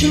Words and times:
So 0.00 0.08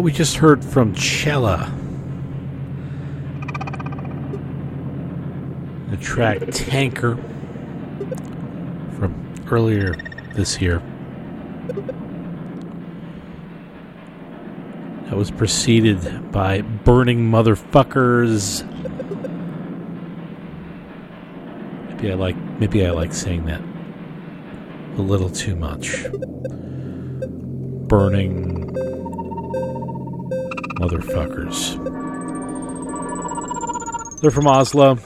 we 0.00 0.12
just 0.12 0.36
heard 0.36 0.64
from 0.64 0.94
Cella. 0.94 1.74
The 5.90 5.96
track 5.96 6.38
Tanker 6.52 7.16
from 8.96 9.34
earlier 9.50 9.96
this 10.40 10.58
year. 10.58 10.78
That 15.04 15.16
was 15.16 15.30
preceded 15.30 16.32
by 16.32 16.62
Burning 16.62 17.30
Motherfuckers. 17.30 18.64
Maybe 21.90 22.10
I 22.10 22.14
like 22.14 22.36
maybe 22.58 22.86
I 22.86 22.90
like 22.92 23.12
saying 23.12 23.44
that 23.44 23.60
a 24.96 25.02
little 25.02 25.28
too 25.28 25.56
much. 25.56 26.04
Burning 27.86 28.72
motherfuckers. 30.80 31.76
They're 34.22 34.30
from 34.30 34.46
Oslo, 34.46 34.96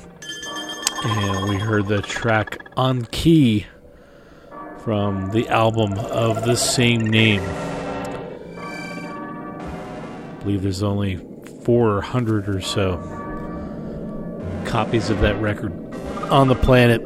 and 1.03 1.49
we 1.49 1.57
heard 1.57 1.89
the 1.89 2.03
track 2.03 2.59
On 2.77 3.05
Key 3.07 3.67
from 4.85 5.31
the 5.31 5.49
album 5.49 5.95
of 5.95 6.45
the 6.45 6.55
same 6.55 7.07
name. 7.07 7.41
I 10.21 10.25
believe 10.41 10.61
there's 10.61 10.83
only 10.83 11.17
400 11.65 12.51
or 12.51 12.61
so 12.61 12.99
copies 14.67 15.09
of 15.09 15.23
that 15.23 15.41
record 15.41 15.73
on 16.31 16.49
the 16.49 16.55
planet. 16.55 17.01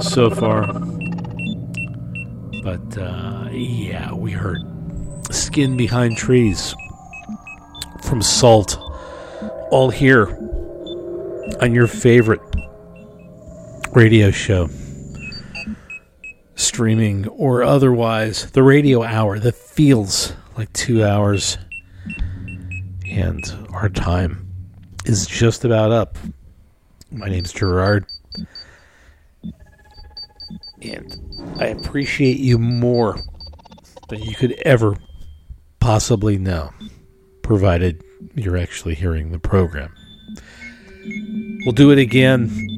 so 0.00 0.28
far. 0.30 0.66
But 2.62 2.98
uh, 2.98 3.48
yeah, 3.52 4.12
we 4.12 4.32
heard 4.32 4.62
Skin 5.30 5.76
Behind 5.76 6.16
Trees 6.16 6.74
from 8.02 8.20
Salt. 8.20 8.78
All 9.70 9.90
here 9.90 10.26
on 11.60 11.74
your 11.74 11.86
favorite 11.86 12.40
radio 13.94 14.32
show, 14.32 14.68
streaming 16.56 17.28
or 17.28 17.62
otherwise. 17.62 18.50
The 18.50 18.62
radio 18.62 19.04
hour 19.04 19.38
that 19.38 19.54
feels 19.54 20.32
like 20.56 20.72
two 20.72 21.04
hours. 21.04 21.58
And 23.06 23.44
our 23.72 23.88
time 23.88 24.48
is 25.04 25.26
just 25.26 25.64
about 25.64 25.92
up. 25.92 26.18
My 27.12 27.28
name's 27.28 27.52
Gerard. 27.52 28.06
And 30.82 31.56
I 31.60 31.66
appreciate 31.66 32.38
you 32.38 32.58
more 32.58 33.16
than 34.08 34.20
you 34.20 34.34
could 34.34 34.52
ever 34.64 34.96
possibly 35.78 36.36
know, 36.36 36.72
provided 37.42 38.02
you're 38.34 38.56
actually 38.56 38.96
hearing 38.96 39.30
the 39.30 39.38
program. 39.38 39.94
We'll 41.64 41.72
do 41.72 41.92
it 41.92 41.98
again 41.98 42.73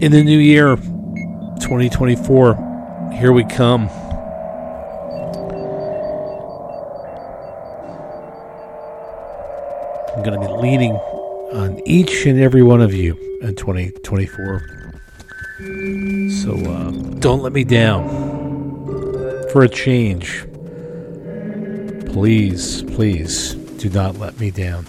in 0.00 0.10
the 0.10 0.22
new 0.22 0.38
year, 0.38 0.76
2024. 0.76 3.10
Here 3.12 3.32
we 3.32 3.44
come. 3.44 3.88
I'm 10.16 10.22
going 10.22 10.40
to 10.40 10.40
be 10.40 10.52
leaning 10.60 10.92
on 11.52 11.80
each 11.86 12.26
and 12.26 12.40
every 12.40 12.62
one 12.62 12.80
of 12.80 12.92
you 12.92 13.16
in 13.40 13.54
2024. 13.54 14.62
So 16.42 16.54
uh, 16.54 16.90
don't 17.20 17.42
let 17.42 17.52
me 17.52 17.62
down. 17.62 18.08
For 19.52 19.62
a 19.62 19.68
change, 19.68 20.44
please, 22.06 22.82
please 22.82 23.54
do 23.54 23.88
not 23.90 24.18
let 24.18 24.40
me 24.40 24.50
down. 24.50 24.86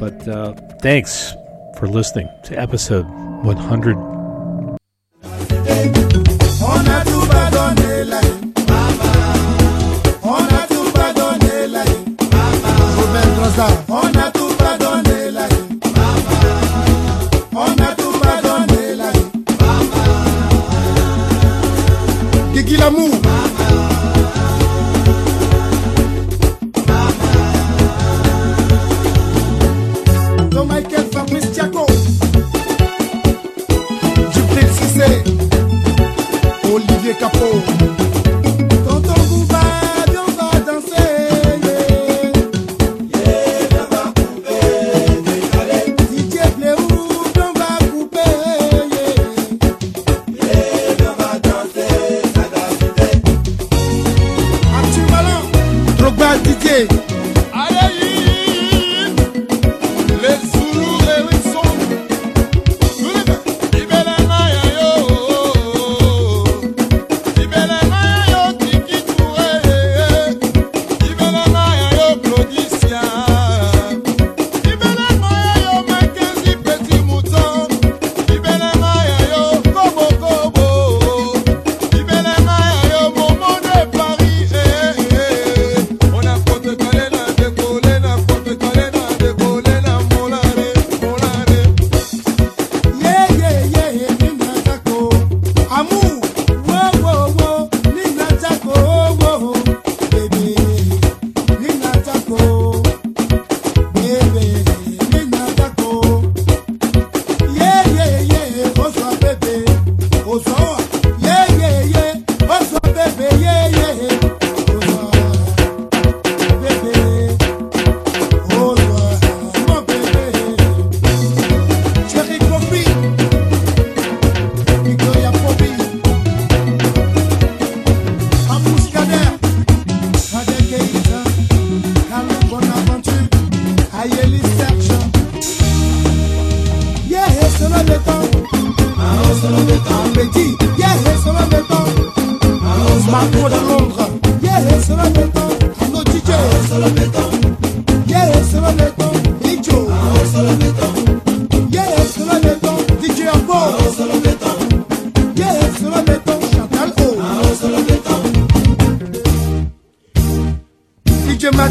But 0.00 0.26
uh, 0.26 0.54
thanks 0.82 1.32
for 1.78 1.86
listening 1.86 2.28
to 2.44 2.58
episode 2.58 3.06
100. 3.44 4.14
On 22.86 23.23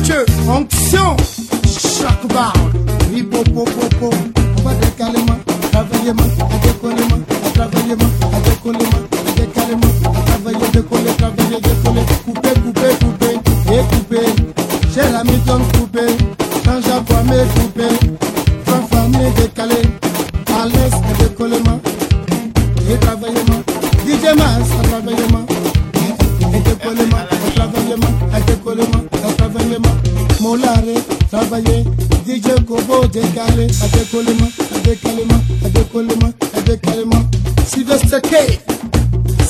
Mathieu, 0.03 0.25
onction, 0.49 1.15
chaque 1.65 2.27
barre, 2.27 2.53
ribo, 3.09 3.41
po, 3.53 3.63
po, 3.63 3.87
po, 3.97 4.09
on 4.57 4.61
va 4.61 4.73
décaler, 4.73 5.23
travailler, 5.71 6.11
décoller, 6.61 7.07
travailler, 7.53 7.95
décoller, 7.95 8.85
décaler, 9.37 9.77
travailler, 10.25 10.67
décoller, 10.73 11.13
travailler, 11.17 11.61
décoller, 11.61 12.05
couper, 12.25 12.49
couper, 12.59 12.95
couper, 12.99 13.39
et 13.71 13.95
couper, 13.95 14.43
j'ai 14.93 15.09
l'ami 15.09 15.41
John 15.47 15.61
couper, 15.71 16.17
quand 16.65 17.15
à 17.15 17.23
mes 17.23 17.37
me 17.37 17.61
couper. 17.61 18.02
Kobo 32.93 33.07
décalé 33.07 33.67
À 33.81 33.87
décoller 33.87 34.33
ma 34.39 34.45
À 34.45 34.79
décaler 34.83 35.25
ma 35.25 35.35
À 35.65 35.69
décoller 35.69 36.15
ma 36.21 36.27
À 36.57 36.61
décaler 36.61 37.05
ma 37.05 37.65
Sylvester 37.65 38.21
K 38.21 38.59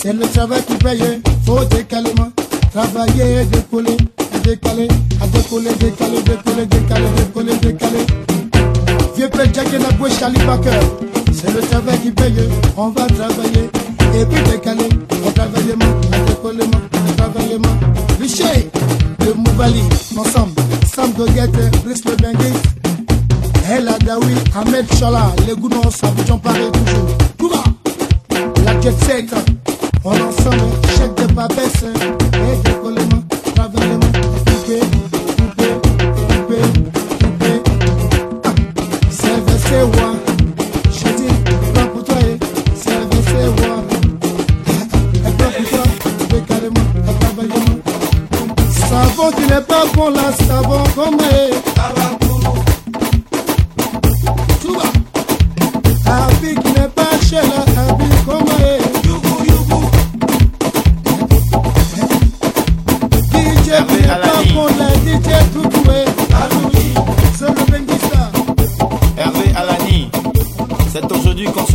c'est 0.04 0.12
le 0.12 0.28
travail 0.28 0.62
qui 0.68 0.76
paye, 0.76 1.22
faut 1.46 1.64
décaler 1.64 2.12
ma 2.18 2.30
Travailler 2.74 3.46
décoller, 3.46 3.96
et 3.96 4.40
décaler, 4.40 4.88
à 5.22 5.28
décoller, 5.28 5.70
décaler, 5.76 6.22
décoller, 6.24 6.66
décaler, 6.66 7.08
décoller, 7.16 7.56
décaler. 7.62 8.06
Vieux 9.16 9.30
père 9.30 9.46
Jack 9.54 9.68
et 9.74 9.78
la 9.78 9.92
bouche 9.92 10.20
Charlie 10.20 10.44
Parker. 10.46 10.72
C'est 11.32 11.54
le 11.54 11.62
travail 11.62 11.98
qui 12.02 12.12
paye, 12.12 12.34
on 12.76 12.90
va 12.90 13.06
travailler. 13.08 13.70
Et 14.14 14.26
puis 14.26 14.44
décaler, 14.44 14.90
on 15.26 15.32
travaille 15.32 15.74
ma, 15.80 15.86
on 15.86 16.26
décoller 16.26 16.68
ma, 16.68 16.80
on 17.10 17.14
travaille 17.16 17.60
ma. 17.60 18.20
Richer, 18.20 18.70
le 19.26 19.34
Moubali, 19.36 19.84
ensemble. 20.18 20.52
Sam 20.94 21.14
Goguette, 21.14 21.82
Brice 21.86 22.04
le 22.04 22.16
Benguis. 22.18 22.53
Ben 24.14 24.20
oui, 24.28 24.36
Ahmed 24.56 24.86
Chala, 24.94 25.32
les 25.48 25.56
goûts 25.56 25.70
non, 25.70 25.90
ça 25.90 26.14
vous 26.16 26.32
en 26.32 26.38
toujours. 26.38 27.18
Bouba, 27.36 27.64
la 28.64 28.80
jet 28.80 28.94
set, 29.06 29.34
on 30.04 30.12
ensemble, 30.12 30.72
chèque 30.96 31.16
de 31.16 31.34
babesse. 31.34 31.84
Hein. 31.84 32.13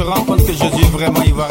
rends 0.09 0.25
que 0.45 0.53
Jésus 0.53 0.85
vraiment, 0.93 1.23
il 1.23 1.35
va 1.35 1.48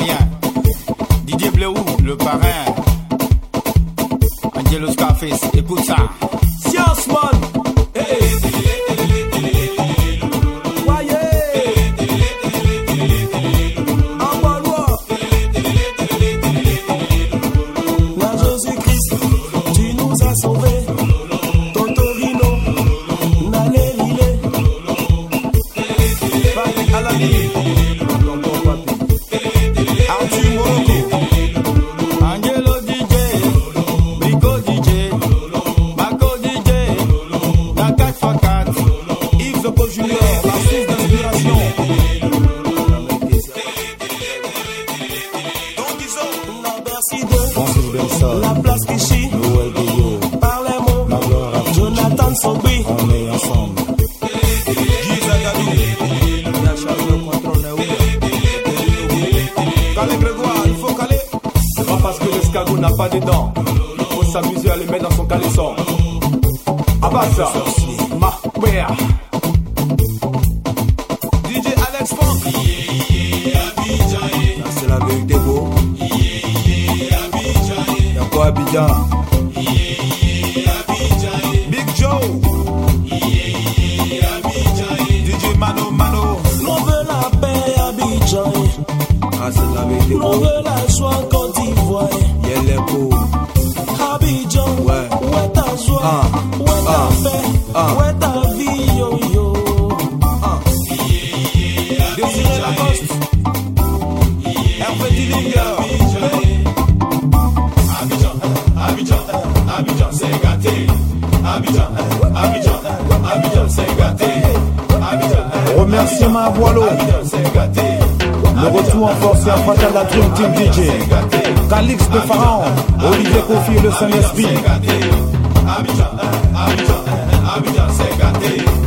Retour 118.98 119.12
en 119.12 119.16
force 119.16 119.42
et 119.42 119.88
de 119.88 119.94
la 119.94 120.04
Dream 120.06 120.34
Team 120.34 120.56
DJ. 120.56 121.70
Calix 121.70 122.10
de 122.10 122.20
Pharaon. 122.20 122.64
Olivier 123.12 123.42
Kofi 123.48 123.76
et 123.78 123.82
le 123.82 123.92
Saint-Esprit. 123.92 124.48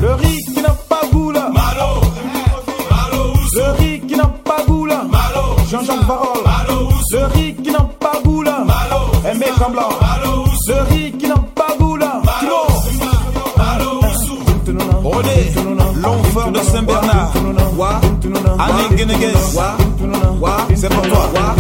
Le 0.03 0.13
riz 0.15 0.39
qui 0.53 0.63
n'a 0.63 0.75
pas 0.89 1.03
goût 1.13 1.31
là. 1.31 1.51
Le 3.55 3.71
riz 3.79 4.01
qui 4.01 4.17
n'a 4.17 4.25
pas 4.45 4.65
goût 4.67 4.87
là. 4.87 5.05
Malo, 5.11 5.57
Jean-Jacques 5.71 6.07
Varol. 6.07 6.43
Malo, 6.45 6.89
Le 7.13 7.25
riz 7.27 7.55
qui 7.55 7.71
n'a 7.71 7.87
pas 8.01 8.13
goût 8.25 8.43
là. 8.43 8.65
Malo, 8.67 9.31
Aimé. 9.31 9.47
Malo, 9.61 10.45
Le 10.67 10.93
riz 10.93 11.13
qui 11.13 11.29
n'a 11.29 11.37
pas 11.55 11.77
goût 11.79 11.97
là. 11.97 12.21
Rodé, 15.05 15.53
l'enfer 16.03 16.51
de 16.51 16.59
Saint-Bernard. 16.59 17.33
Annie 18.59 18.97
Guénéguez, 18.97 19.33
c'est 20.81 20.89
pour 20.89 21.03
toi. 21.03 21.60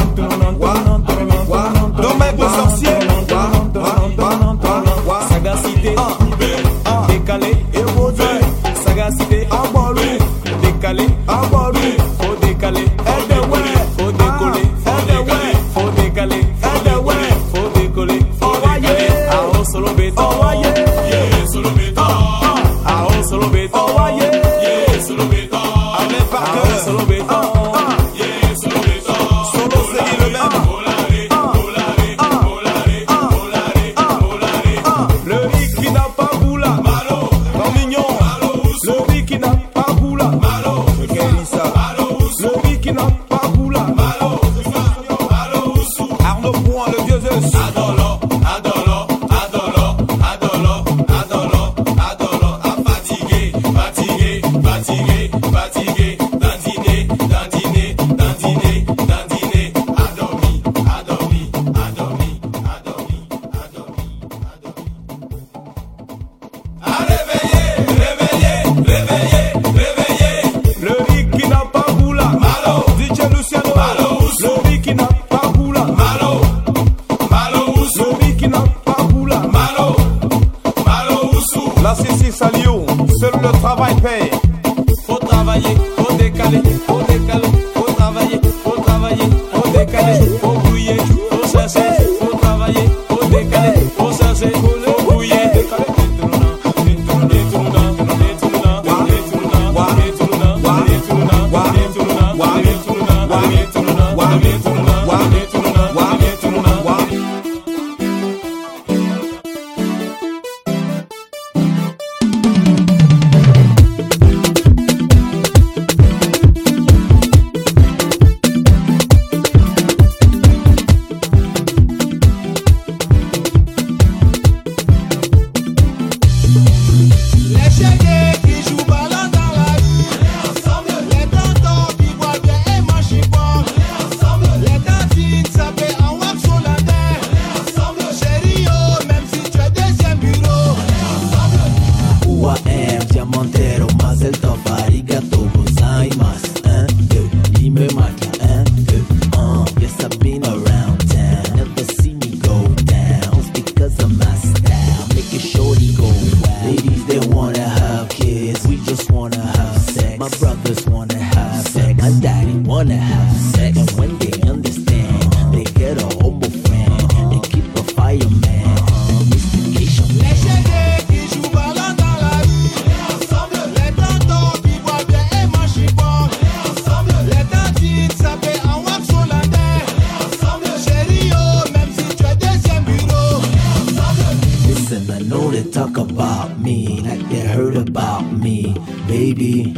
baby. 189.34 189.74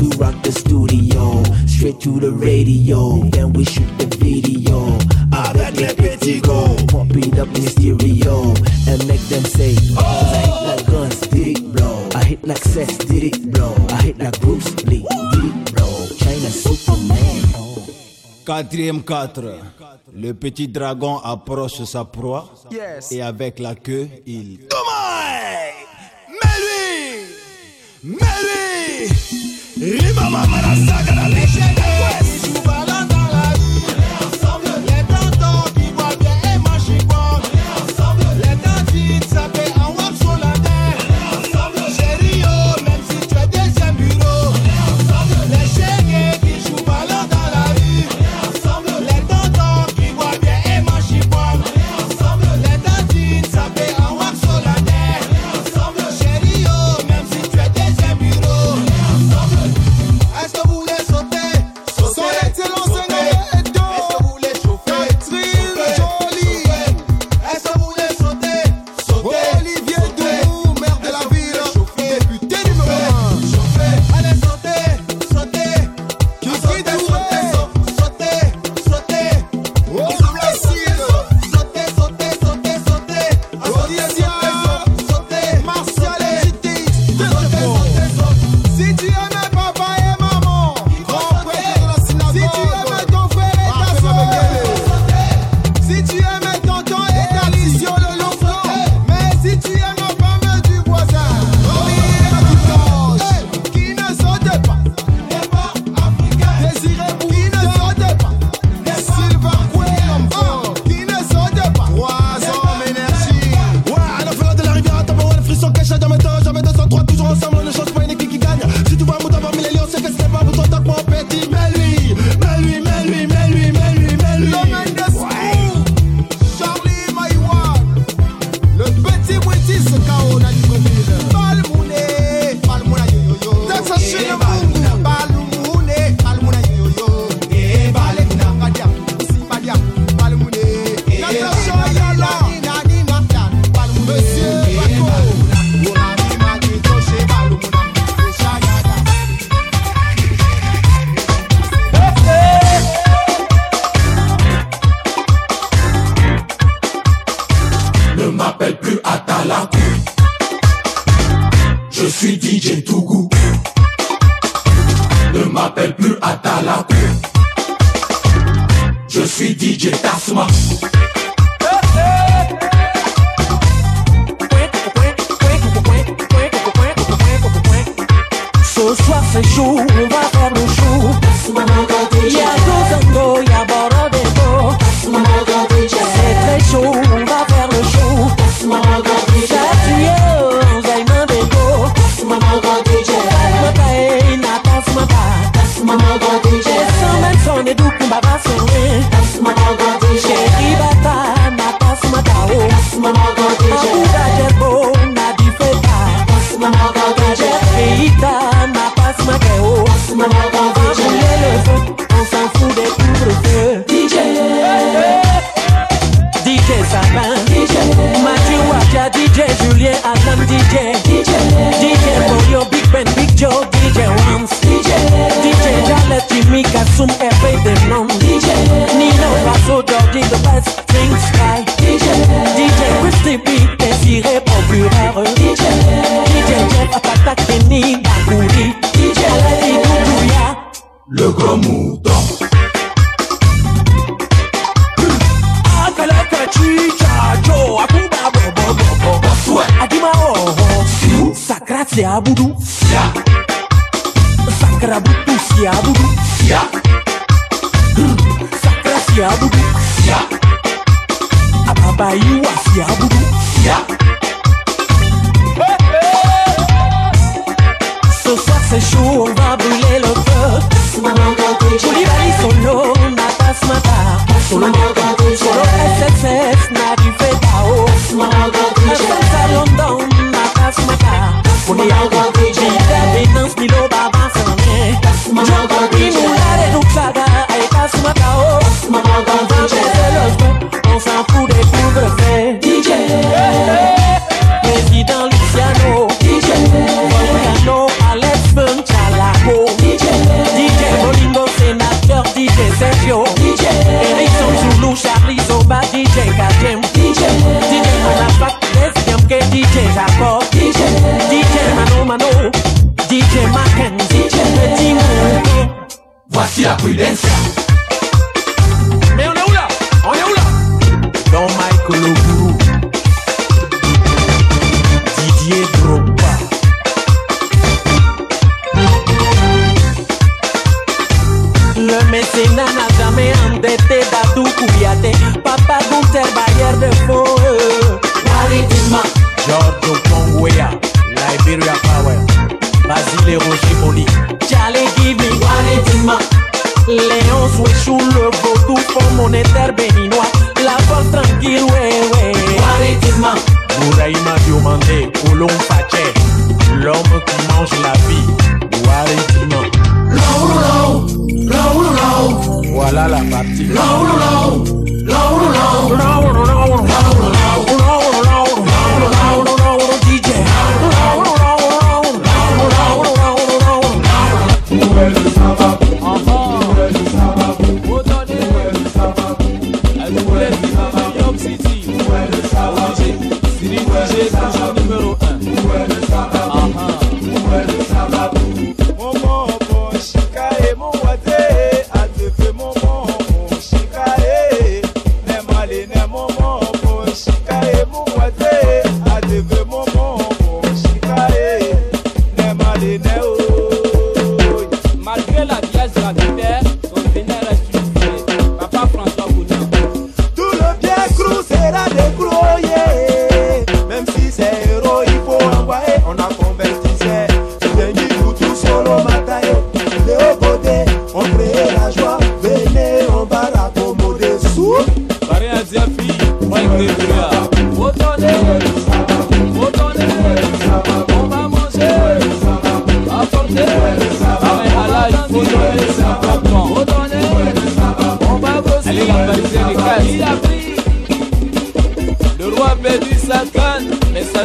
We 0.00 0.08
rock 0.18 0.34
the 0.42 0.52
studio. 0.52 1.42
Straight 1.66 2.00
to 2.00 2.18
the 2.20 2.32
radio. 2.32 3.20
Then 3.30 3.52
we 3.52 3.64
shoot 3.64 3.88
the 3.96 4.06
video. 4.18 4.98
I 5.32 5.50
Avec 5.50 5.76
les 5.80 5.94
pretty 5.94 6.40
go. 6.40 6.76
Pump 6.88 7.16
it 7.16 7.38
up 7.38 7.48
in 7.48 7.66
stereo. 7.68 8.52
And 8.86 9.06
make 9.06 9.20
them 9.28 9.44
say, 9.44 9.74
Oh, 9.96 10.64
like 10.66 10.86
guns, 10.86 11.20
did 11.20 11.56
it 11.56 11.72
blow? 11.72 12.08
I 12.14 12.24
hit 12.24 12.46
like 12.46 12.58
sex, 12.58 12.98
did 12.98 13.24
it 13.24 13.50
blow? 13.50 13.74
I 13.88 14.02
hit 14.02 14.18
like 14.18 14.38
Bruce 14.40 14.74
Lee, 14.84 15.06
did 15.32 15.44
it 15.44 15.74
blow? 15.74 16.06
China 16.18 16.50
Superman. 16.50 17.42
4 17.42 17.76
4 17.76 17.84
Le 20.24 20.32
petit 20.32 20.68
dragon 20.68 21.18
approche 21.18 21.84
sa 21.84 22.06
proie 22.06 22.48
et 23.10 23.20
avec 23.20 23.58
la 23.58 23.74
queue, 23.74 24.08
il... 24.24 24.58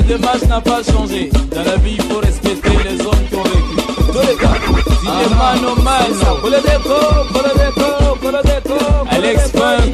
de 0.09 0.17
base 0.17 0.47
n'a 0.47 0.59
pas 0.59 0.81
changé. 0.81 1.29
Dans 1.55 1.63
la 1.63 1.77
vie, 1.77 1.95
il 1.97 2.01
faut 2.01 2.19
respecter 2.19 2.71
les 2.83 2.99
hommes 3.05 3.25
qui 3.29 3.35
ont 3.35 3.43
vécu. 3.43 3.75
Tous 4.11 4.27
les 4.27 4.35
cas, 4.37 4.55
si 4.99 5.05
mano 5.05 5.75
mano. 5.83 6.35
Pour 6.41 6.49
le 6.49 6.57
déco, 6.57 6.99
pour 7.31 8.31
le 8.31 8.41
déco. 8.43 8.75
Alex 9.11 9.51
Funk, 9.51 9.93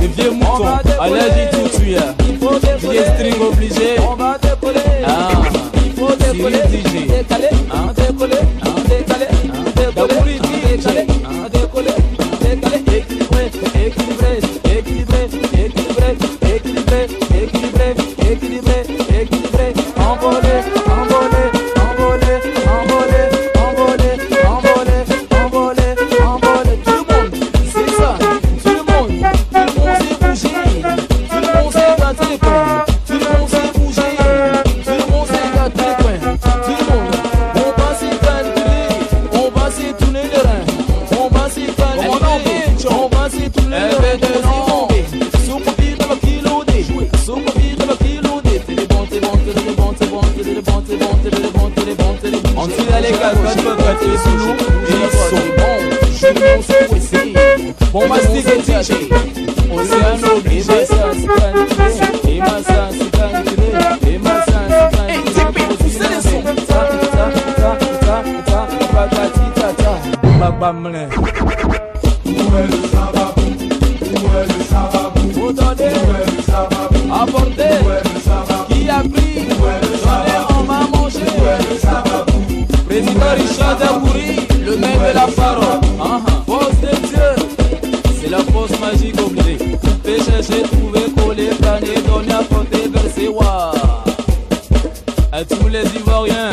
les 0.00 0.06
vieux 0.06 0.30
moutons. 0.30 0.66
À 1.00 1.08
l'âge 1.08 1.50
tout 1.50 1.78
tu 1.78 1.96
as. 1.96 2.14
Vieux 2.78 3.42
obligé. 3.42 3.96
On 4.00 4.14
va 4.14 4.38
décoller. 4.38 4.80
Ah, 5.06 5.28
il 5.84 5.92
faut 5.92 6.08
ah. 6.10 6.32
décoller. 6.32 6.58
Ah. 7.70 7.94
não 20.14 20.18
poder 20.18 20.53
À 95.32 95.44
tous 95.44 95.68
les 95.68 95.82
Ivoiriens, 95.96 96.50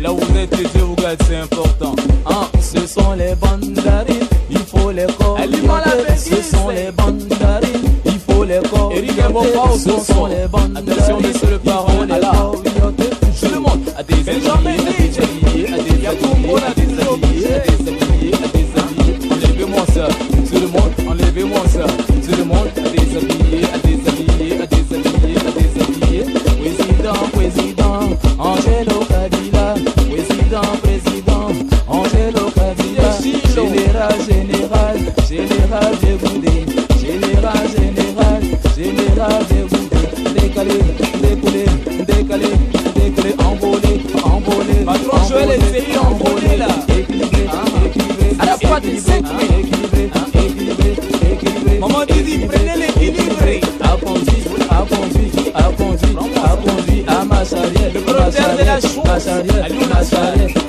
là 0.00 0.12
où 0.12 0.16
vous 0.16 0.38
êtes, 0.38 0.56
les 0.56 0.80
vous 0.80 0.96
c'est 1.26 1.36
important. 1.36 1.94
Hein? 2.24 2.48
Ce 2.60 2.86
sont 2.86 3.12
les 3.12 3.34
bandarines, 3.34 4.26
il 4.50 4.58
faut 4.58 4.90
les 4.90 5.06
corps. 5.18 5.38
Ce 6.16 6.42
sont 6.42 6.70
les 6.70 6.90
bandarines, 6.90 7.82
il 8.06 8.18
faut 8.18 8.44
les 8.44 8.60
corps. 8.70 8.92
Ce 9.78 10.12
sont 10.12 10.26
les 10.26 10.48
bandarines, 10.48 10.88
attention, 10.88 11.20
monsieur 11.20 11.50
le 11.50 11.58
parent, 11.58 12.00
à 12.10 12.18
la. 12.18 12.32
Je 13.40 13.48
demande 13.48 13.82
à 13.96 14.02
des 14.02 14.95
Patron, 44.86 45.18
je 45.28 45.34
vais 45.34 45.46
l'essayer 45.46 45.98
en 45.98 46.12
bonnet 46.12 46.58
là. 46.58 46.68
À 48.38 48.46
la 48.46 48.56
fois 48.56 48.78
du 48.78 48.96
5 48.96 49.24
Maman 51.80 52.04
dit 52.06 52.38
prenez 52.46 52.76
l'équilibre. 52.76 53.34
Apprenti, 53.82 54.44
apprenti, 54.70 55.50
apprenti, 55.54 56.06
apprenti 56.44 57.04
à 57.08 57.24
ma 57.24 57.42
Le 57.42 58.00
prophète 58.00 58.58
de 58.60 58.64
la 58.64 58.80
chose. 60.50 60.65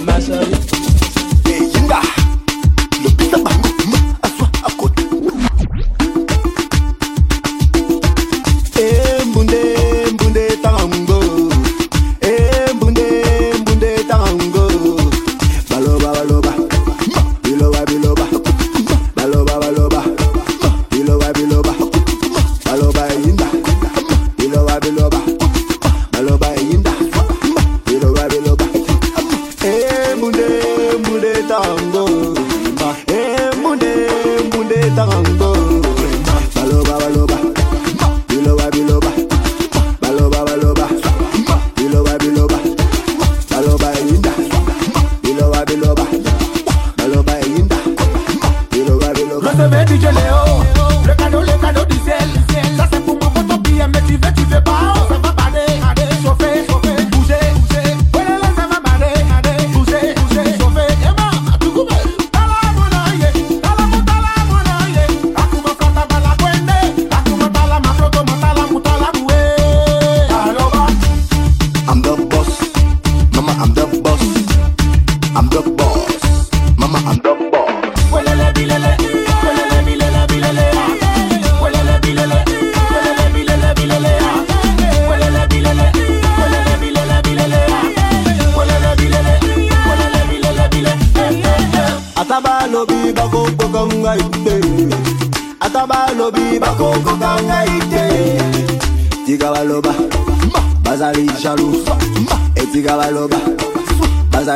Nasema 49.57 49.81
eti 49.81 49.97
leo 49.97 50.46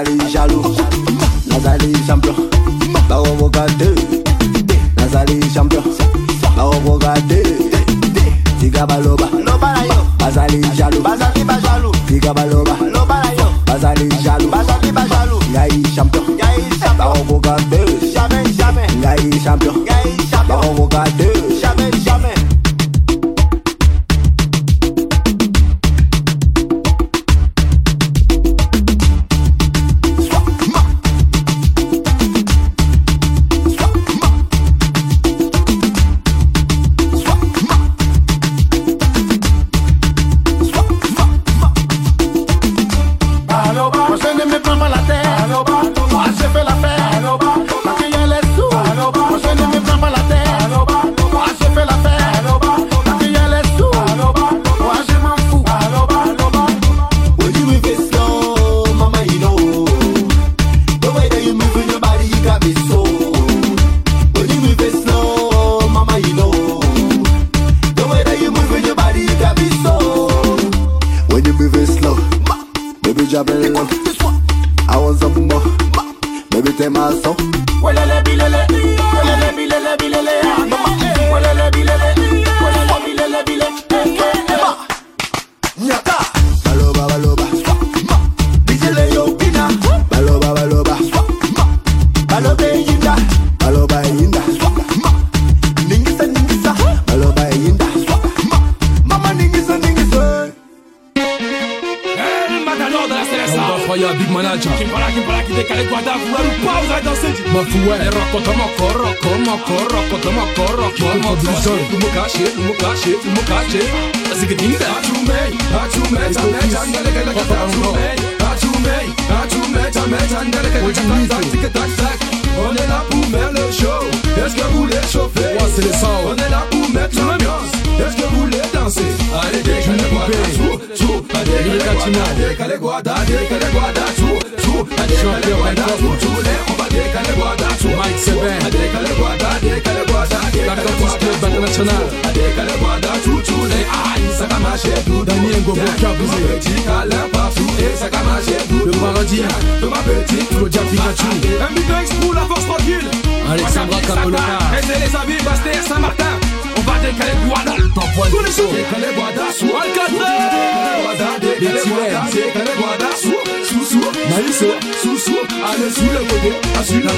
allez 0.02 0.30
jaloux, 0.32 0.64
Nazaré 1.48 2.01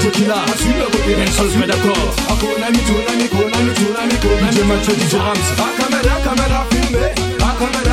tequila, 0.04 0.36
elle 0.48 1.32
se 1.32 1.58
met 1.58 1.68
d'accord. 1.68 1.94
DJ 4.52 4.63
Mathieu, 4.68 4.94
DJ 4.96 5.16
Rams. 5.16 5.48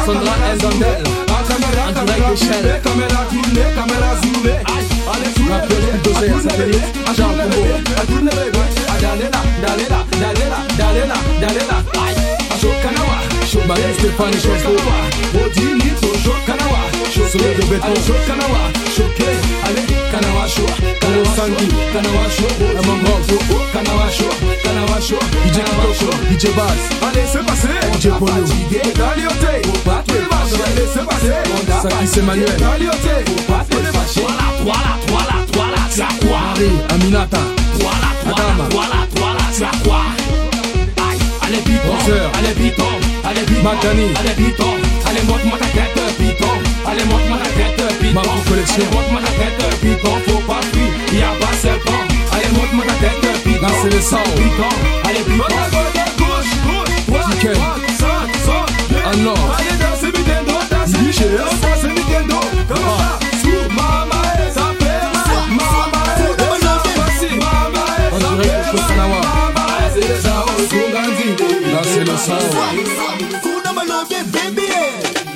Sandra 0.07 0.35
Ezandel. 0.53 1.05
En 1.29 2.05
direct 2.05 2.25
d'échelle. 2.31 2.69
La 5.49 5.59
plus 5.59 5.77
dosée 6.05 6.31
à 6.31 6.41
satellite, 6.41 6.89
Charles 7.17 7.37
Combo. 7.43 7.63
Dalela, 9.01 9.41
Dalela, 9.63 10.01
Dalela, 10.21 10.59
Dalela, 10.79 11.19
Dalela. 11.41 11.79
Shokanawa, 12.61 13.19
Shobale, 13.51 13.89
Stéphane, 13.99 14.35
Shosowa. 14.35 14.97
Odini, 15.35 15.89
Shokanawa. 16.23 16.83
Shosowa 17.13 17.51
de 17.57 17.65
béton, 17.65 17.95
Shokanawa. 18.07 18.61
show, 18.95 19.05
allez. 19.67 20.00
Kanawasho, 20.11 20.67
Kanawasangi, 21.01 21.67
Kanawasho, 21.93 22.49
la 22.75 22.83
Kanawasho, 23.73 24.29
Kanawasho, 24.65 25.19
DJ 25.47 25.59
Kanawasho, 25.63 26.11
DJ 26.29 26.45
Allez, 27.07 27.27
c'est 27.31 27.47
passé, 27.47 27.69
DJ 27.95 28.09
Bono, 28.19 28.45
pas 29.85 30.03
allez, 30.03 30.89
c'est 30.93 31.07
passé, 31.07 31.33
Saki 31.83 32.07
c'est 32.07 32.23
Manuel, 32.23 32.57
Dalioté, 32.59 33.25
pas 33.47 33.65
voilà, 33.71 34.39
voilà, 34.65 34.99
voilà, 35.07 35.37
voilà, 35.53 35.77
ça 35.89 36.09
quoi, 36.21 36.39
Marie, 36.41 36.71
Aminata, 36.93 37.39
voilà, 37.79 38.11
voilà, 38.25 38.69
voilà, 38.71 39.07
voilà, 39.15 39.45
ça 39.53 39.71
quoi, 39.85 40.03
allez, 41.43 41.59
piton, 41.59 41.95
allez, 42.37 42.55
piton, 42.55 42.85
allez, 43.25 43.43
piton, 43.43 43.69
allez, 44.19 44.35
piton, 44.35 44.73
allez, 45.07 45.23
monte-moi 45.23 45.59
ta 45.59 45.67
tête, 45.67 46.17
piton, 46.19 46.53
allez, 46.87 47.05
monte-moi 47.05 47.39
ta 47.39 47.51
tête, 47.51 47.90
Maman 48.15 48.43
collection 48.49 48.83
Allez 48.83 48.97
monte-moi 48.97 49.21
ta 49.21 49.31
tête, 49.31 49.81
piton, 49.81 50.11
faut 50.27 50.41
pas 50.41 50.61
fuir 50.73 51.21
Y'a 51.21 51.29
pas 51.39 51.55
seul 51.63 51.79
temps 51.81 52.07
Allez 52.33 52.51
monte-moi 52.57 52.85
ta 52.85 52.95
tête, 53.07 53.43
piton 53.45 53.63
Là 53.63 53.69
c'est 53.83 53.95
le 53.95 54.01
sang 54.01 54.17
Piton, 54.35 54.73
allez 55.05 55.21
piton 55.21 55.45
Gauche, 56.19 56.55
gauche, 56.67 56.95
droite, 57.07 57.29
droite, 57.41 57.81
saute, 58.01 58.35
saute 58.45 58.99
Ah 59.07 59.17
non 59.17 59.35
Allez 59.57 59.77
dans 59.79 59.97
ce 59.97 60.07
butin 60.07 60.43
d'eau, 60.45 60.59
dans 60.71 60.87
ce 60.87 60.97
butin 60.99 61.31
d'eau 61.31 61.51
Dans 61.63 61.81
ce 61.81 61.87
butin 61.87 62.23
d'eau, 62.29 62.45
comment 62.69 62.99
ça 62.99 63.19
Sous 63.43 63.75
mama 63.75 64.21
et 64.35 64.51
ça 64.51 64.67
fait 64.81 65.07
mal 65.15 65.31
Mama 65.55 66.03
et 66.03 66.21
ça 66.21 66.35
fait 66.37 66.51
mal 66.51 66.67
Mama 66.67 66.99
et 66.99 66.99
ça 66.99 67.29
fait 67.29 67.37
mal 67.37 68.11
On 68.13 68.19
dirait 68.19 68.59
que 68.59 68.67
je 68.67 68.71
peux 68.73 68.79
s'en 68.79 68.99
avoir 68.99 69.23
Mama 69.23 69.67
et 69.87 70.03
c'est 70.03 70.21
ça, 70.21 70.45
on 70.47 70.59
se 70.59 70.81
grandit 70.91 71.35
Là 71.73 71.81
c'est 71.85 72.01
le 72.01 72.17
sang 72.17 72.43
Kuna 73.43 73.73
malombe, 73.73 74.19
baby, 74.33 74.67
yeah 74.67 75.30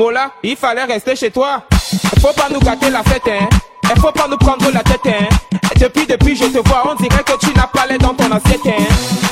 Mola, 0.00 0.30
il 0.42 0.56
fallait 0.56 0.84
rester 0.84 1.14
chez 1.14 1.30
toi. 1.30 1.62
Faut 2.22 2.32
pas 2.32 2.48
nous 2.50 2.60
gâter 2.60 2.88
la 2.88 3.02
fête, 3.02 3.28
hein. 3.28 3.46
Et 3.84 4.00
faut 4.00 4.10
pas 4.10 4.26
nous 4.28 4.38
prendre 4.38 4.70
la 4.72 4.82
tête, 4.82 5.02
hein. 5.04 5.28
Depuis, 5.78 6.06
depuis, 6.06 6.34
je 6.34 6.44
te 6.44 6.66
vois, 6.66 6.90
on 6.90 6.94
dirait 6.94 7.22
que 7.22 7.36
tu 7.38 7.52
n'as 7.54 7.66
pas 7.66 7.84
l'air 7.86 7.98
dans 7.98 8.14
ton 8.14 8.32
assiette, 8.32 8.64
hein. 8.64 8.82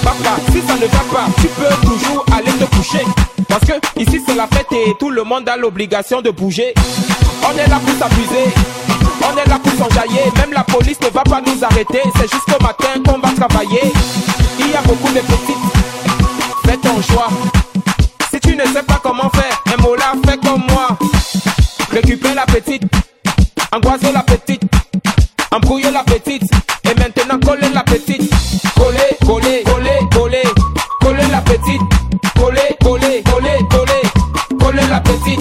Papa, 0.05 0.37
si 0.53 0.61
ça 0.61 0.75
ne 0.75 0.85
va 0.85 0.99
pas, 1.11 1.25
tu 1.41 1.47
peux 1.47 1.87
toujours 1.87 2.23
aller 2.37 2.53
te 2.53 2.65
coucher. 2.77 3.03
Parce 3.49 3.63
que 3.65 3.81
ici 3.99 4.23
c'est 4.27 4.35
la 4.35 4.47
fête 4.47 4.71
et 4.73 4.95
tout 5.01 5.09
le 5.09 5.25
monde 5.25 5.49
a 5.49 5.57
l'obligation 5.57 6.21
de 6.21 6.29
bouger. 6.29 6.75
On 7.45 7.57
est 7.57 7.67
là 7.67 7.81
pour 7.83 7.95
s'abuser, 7.99 8.53
on 9.23 9.39
est 9.39 9.49
là 9.49 9.59
pour 9.65 9.73
s'enjailler. 9.73 10.21
Même 10.37 10.53
la 10.53 10.65
police 10.65 11.01
ne 11.01 11.09
va 11.09 11.23
pas 11.23 11.41
nous 11.41 11.65
arrêter, 11.65 12.03
c'est 12.17 12.31
jusqu'au 12.31 12.63
matin 12.63 12.89
qu'on 13.07 13.27
va 13.27 13.33
travailler. 13.33 13.91
Il 14.59 14.71
y 14.71 14.75
a 14.75 14.83
beaucoup 14.83 15.15
de 15.15 15.21
petites, 15.21 16.67
fais 16.67 16.77
ton 16.77 17.01
choix. 17.01 17.29
Si 18.31 18.39
tu 18.41 18.55
ne 18.55 18.65
sais 18.67 18.83
pas 18.83 19.01
comment 19.03 19.31
faire, 19.31 19.63
un 19.75 19.83
mot 19.83 19.95
là. 19.95 20.13
Récupère 22.01 22.37
la 22.37 22.47
petite, 22.47 22.85
angoisser 23.73 24.13
la 24.13 24.23
petite, 24.23 24.63
embrouiller 25.51 25.91
la 25.91 26.05
petite, 26.05 26.45
et 26.85 26.95
maintenant 26.95 27.41
coller 27.45 27.69
la 27.75 27.83
petite. 27.83 28.33
Coller, 28.77 29.17
coller, 29.27 29.65
coller, 29.65 29.99
coller, 30.13 30.43
coller 31.01 31.27
la 31.33 31.41
petite. 31.41 31.83
Coller, 32.37 32.77
coller, 32.81 33.25
coller, 33.25 33.59
coller, 33.69 34.61
coller 34.61 34.87
la 34.89 35.01
petite. 35.01 35.41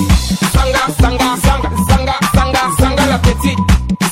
Sanga, 0.52 0.80
sanga, 1.00 1.36
sanga, 1.46 1.70
sanga, 1.88 2.14
sanga, 2.34 2.62
sanga 2.80 3.06
la 3.06 3.20
petite. 3.20 3.60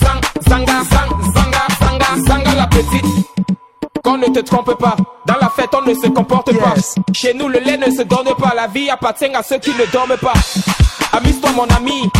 Sang, 0.03 0.21
sanga, 0.47 0.83
sang, 0.91 1.09
sanga, 1.33 1.67
sanga, 1.79 2.27
sanga 2.27 2.53
la 2.53 2.67
petite. 2.67 3.05
Qu'on 4.03 4.17
ne 4.19 4.27
te 4.27 4.41
trompe 4.41 4.77
pas, 4.77 4.95
dans 5.25 5.37
la 5.41 5.49
fête 5.49 5.71
on 5.73 5.81
ne 5.81 5.95
se 5.95 6.09
comporte 6.09 6.55
pas. 6.59 6.75
Chez 7.11 7.33
nous 7.33 7.49
le 7.49 7.57
lait 7.57 7.77
ne 7.77 7.89
se 7.89 8.03
donne 8.03 8.35
pas, 8.37 8.53
la 8.55 8.67
vie 8.67 8.91
appartient 8.91 9.33
à 9.33 9.41
ceux 9.41 9.57
qui 9.57 9.71
ne 9.71 9.91
dorment 9.91 10.17
pas. 10.17 10.33
Amuse-toi 11.11 11.51
mon 11.55 11.67
ami, 11.75 12.11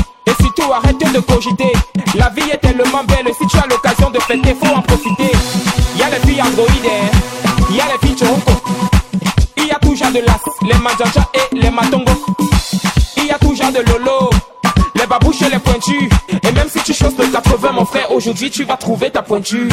surtout 0.46 0.74
arrête 0.74 0.98
de 0.98 1.20
cogiter. 1.20 1.72
La 2.16 2.30
vie 2.30 2.50
est 2.52 2.58
tellement 2.58 3.04
belle, 3.04 3.32
si 3.40 3.48
tu 3.48 3.58
as 3.58 3.68
l'occasion 3.68 4.10
de 4.10 4.20
fêter, 4.20 4.56
faut 4.62 4.74
en 4.74 4.82
profiter. 4.82 5.32
Y 5.98 6.04
a 6.04 6.10
les 6.10 6.28
filles 6.28 6.42
androïdes, 6.42 6.86
hein. 6.86 7.74
y 7.74 7.80
a 7.80 7.86
les 7.86 8.08
filles. 8.08 8.28
Il 9.58 9.68
y 9.68 9.72
a 9.72 9.80
toujours 9.80 10.12
de 10.12 10.20
l'as, 10.20 10.40
les 10.62 10.78
manjanja 10.80 11.30
et 11.34 11.56
les 11.56 11.70
matongos. 11.70 12.26
Il 13.18 13.26
y 13.26 13.32
a 13.32 13.40
toujours 13.40 13.72
de 13.72 13.80
lolo, 13.90 14.30
les 14.96 15.08
babouches 15.08 15.42
et 15.42 15.50
les 15.50 15.60
pointus. 15.60 16.10
Et 16.30 16.52
même 16.52 16.70
si 16.70 16.80
tu 16.84 16.94
choses 16.94 17.16
de 17.16 17.26
80, 17.26 17.72
mon 17.72 17.86
frère, 17.86 18.12
aujourd'hui 18.12 18.52
tu 18.52 18.64
vas 18.66 18.78
trouver 18.78 19.10
ta 19.10 19.22
pointure. 19.22 19.70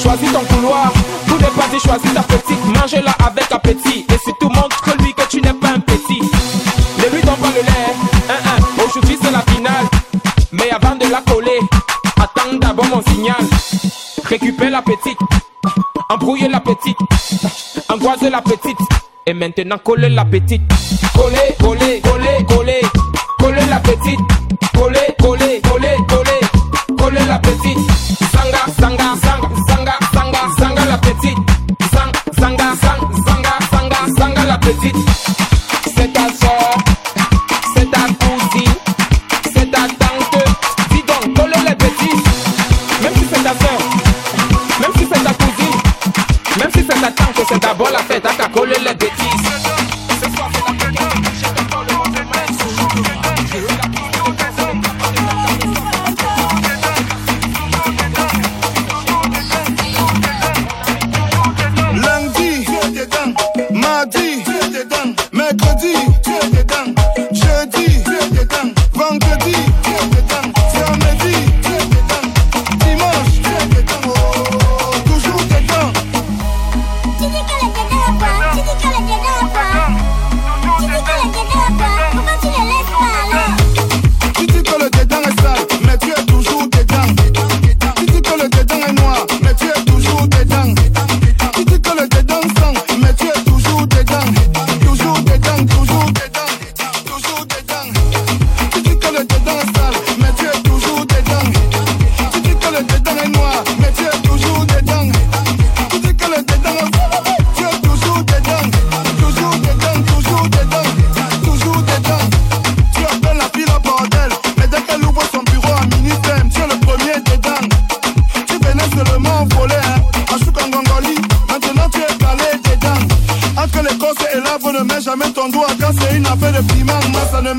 Choisis 0.00 0.32
ton 0.32 0.44
couloir, 0.54 0.92
tout 1.26 1.36
n'est 1.36 1.46
pas 1.46 1.78
choisis 1.78 2.14
ta 2.14 2.22
petite. 2.22 2.64
Mange-la 2.66 3.12
avec 3.26 3.50
appétit. 3.50 4.06
Et 4.08 4.18
surtout 4.24 4.48
montre 4.48 4.69
lui 4.69 4.69
que 4.69 4.69
petite, 14.82 15.18
embrouille 16.08 16.48
la 16.48 16.60
petite, 16.60 16.96
angoisse 17.88 18.22
la 18.22 18.42
petite. 18.42 18.78
Et 19.26 19.34
maintenant 19.34 19.78
coller 19.78 20.08
la 20.08 20.24
petite. 20.24 20.62
Coller, 21.14 21.54
coller, 21.60 22.00
coller, 22.00 22.44
coller, 22.48 22.80
coller 23.38 23.66
la 23.68 23.78
petite. 23.80 24.18
Coller, 24.74 25.14
coller, 25.20 25.60
coller, 25.60 25.89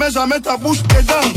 μέσα 0.04 0.28
με 0.28 0.40
τα 0.40 0.58
μπους 0.58 0.82
και 0.82 1.04
down 1.08 1.31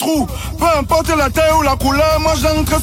Peu 0.00 0.66
importe 0.78 1.14
la 1.14 1.28
taille 1.28 1.52
ou 1.58 1.62
la 1.62 1.76
couleur, 1.76 2.20
moi 2.20 2.32
j'entre 2.40 2.80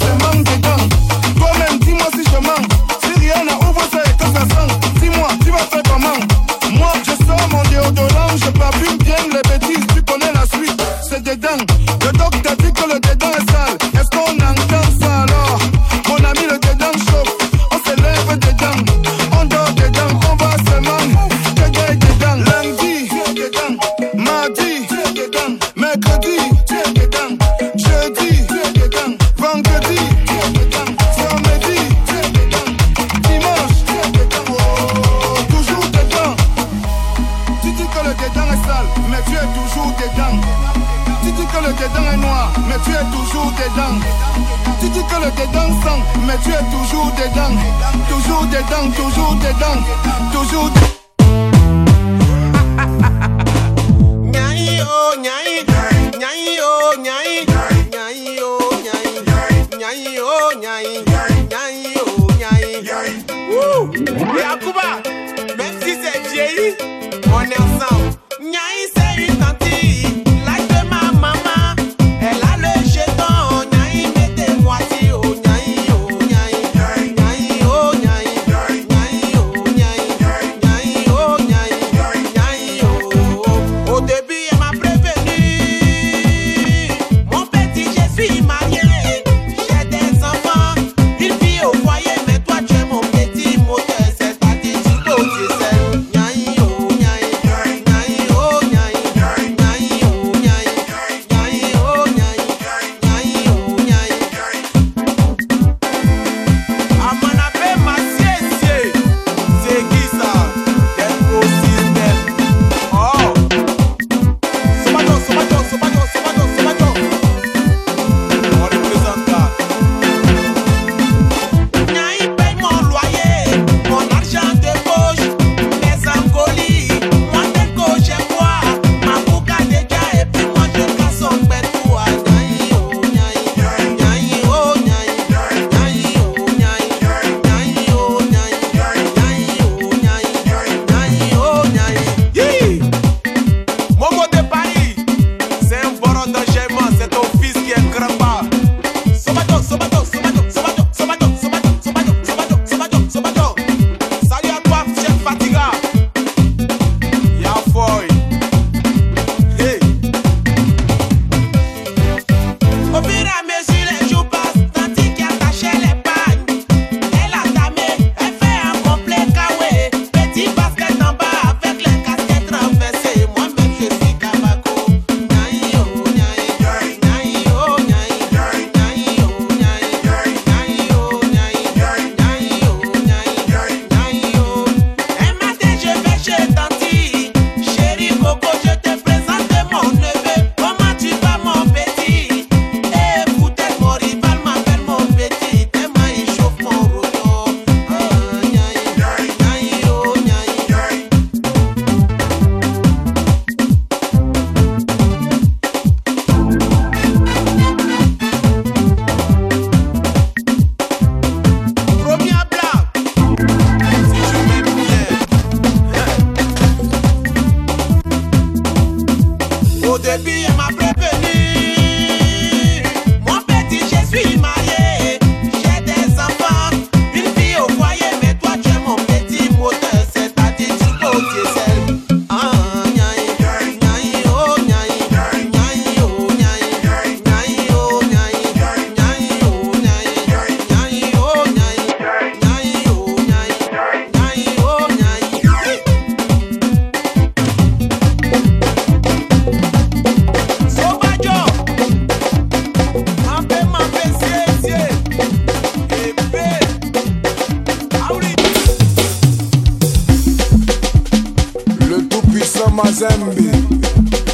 Kizambi, 262.98 263.52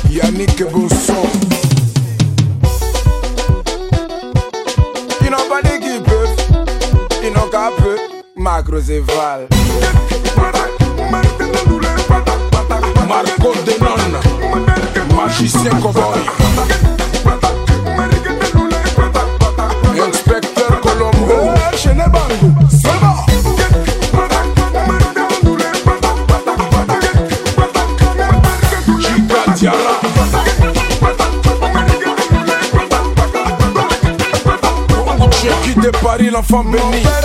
Yannick 0.09 0.63
Bousson. 0.71 1.27
Il 5.21 5.29
n'en 5.29 5.49
pas 5.49 5.61
d'équipe, 5.61 6.09
il 7.21 7.33
n'en 7.33 7.49
qu'à 7.49 7.71
peu, 7.77 7.97
Macro 8.37 8.79
Zéval. 8.79 9.52
from 36.53 36.71
beneath. 36.71 37.22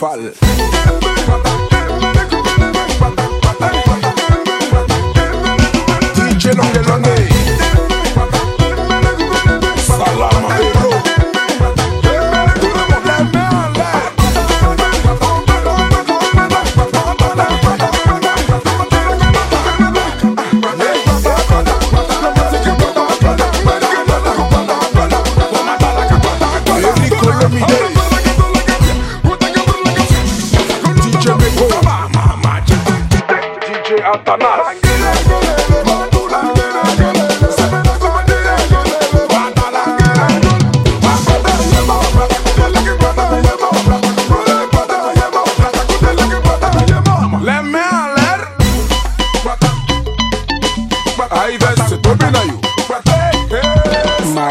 fall. 0.00 0.69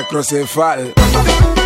microcefal. 0.10 1.59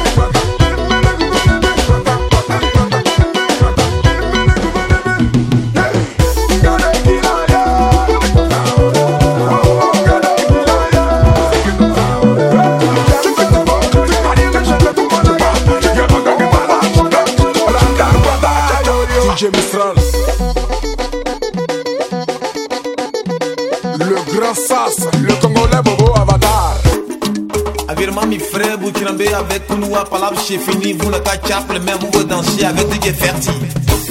ma 30.04 30.10
palabre, 30.10 30.42
j'ai 30.48 30.58
fini, 30.58 30.94
vous 30.94 31.10
le 31.10 31.20
catch-up, 31.20 31.72
le 31.72 31.80
même, 31.80 31.98
vous 32.00 32.24
danser 32.24 32.64
avec 32.66 32.88
DJ 32.92 33.14
Ferti. 33.14 33.50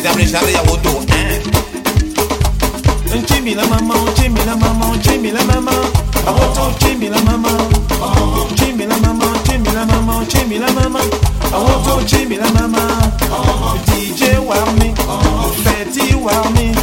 Dame 0.02 0.26
Charlie 0.26 0.54
à 0.54 0.60
retour, 0.60 1.02
hein. 1.10 1.38
Jimmy 3.28 3.54
la 3.54 3.66
maman, 3.66 3.94
Jimmy 4.16 4.40
la 4.46 4.56
maman, 4.56 4.92
Jimmy 5.02 5.30
la 5.32 5.44
maman, 5.44 5.70
à 6.26 6.30
retour 6.30 6.70
Jimmy 6.80 7.08
la 7.08 7.20
maman, 7.20 7.48
Jimmy 8.56 8.86
la 8.86 8.96
maman, 8.96 9.26
Jimmy 9.44 9.68
la 9.74 9.84
maman, 9.84 10.22
Jimmy 10.28 10.58
la 10.58 10.72
maman, 10.72 10.98
à 11.52 11.56
retour 11.58 12.00
Jimmy 12.06 12.36
la 12.36 12.50
maman, 12.52 12.78
DJ 13.88 14.38
Warmy, 14.46 14.94
Betty 15.64 16.14
Warmy. 16.14 16.81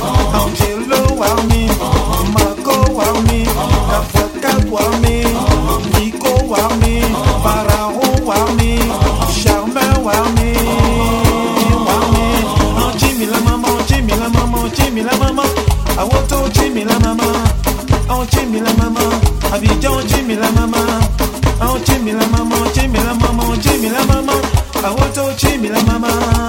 Abidjan 19.52 19.94
o 19.94 20.02
jí 20.02 20.22
mi 20.24 20.36
la 20.36 20.52
mama, 20.52 20.78
o 21.62 21.78
jí 21.78 22.00
mama, 22.26 22.56
o 22.56 22.70
jí 22.76 22.88
mama, 23.14 23.44
o 23.44 23.56
jí 23.56 23.78
mi 23.82 23.90
la 23.90 24.06
mama, 24.06 24.34
tó 25.14 25.30
jí 25.38 25.58
mi 25.58 25.70
la 25.70 25.82
mama. 25.84 26.49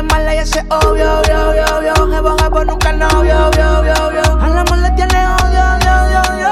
es 0.00 0.06
mala 0.06 0.34
y 0.34 0.38
ese 0.38 0.60
obvio, 0.68 1.20
obvio, 1.20 1.48
obvio, 1.48 1.64
obvio. 1.76 1.94
Jebo, 2.12 2.36
jebo, 2.38 2.64
nunca 2.64 2.92
novio, 2.92 3.48
obvio, 3.48 3.78
obvio, 3.78 3.94
obvio. 4.06 4.22
A 4.40 4.48
la 4.48 4.60
amor 4.60 4.78
le 4.78 4.90
tiene 4.92 5.26
odio, 5.42 5.62
odio, 5.74 5.92
odio, 6.02 6.20
odio. 6.20 6.50